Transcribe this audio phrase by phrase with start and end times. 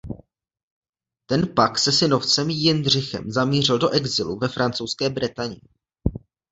[1.27, 5.61] Ten pak se synovcem Jindřichem zamířil do exilu ve francouzské Bretani.